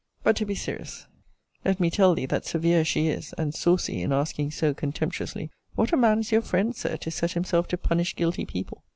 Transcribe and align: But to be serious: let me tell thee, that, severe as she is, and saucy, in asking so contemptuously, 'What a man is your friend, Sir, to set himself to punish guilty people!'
But 0.23 0.35
to 0.37 0.45
be 0.47 0.55
serious: 0.55 1.05
let 1.63 1.79
me 1.79 1.91
tell 1.91 2.15
thee, 2.15 2.25
that, 2.25 2.43
severe 2.43 2.79
as 2.81 2.87
she 2.87 3.07
is, 3.09 3.33
and 3.37 3.53
saucy, 3.53 4.01
in 4.01 4.11
asking 4.11 4.49
so 4.49 4.73
contemptuously, 4.73 5.51
'What 5.75 5.93
a 5.93 5.95
man 5.95 6.17
is 6.17 6.31
your 6.31 6.41
friend, 6.41 6.75
Sir, 6.75 6.97
to 6.97 7.11
set 7.11 7.33
himself 7.33 7.67
to 7.67 7.77
punish 7.77 8.15
guilty 8.15 8.45
people!' 8.45 8.83